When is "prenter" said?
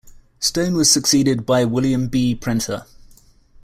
2.35-2.87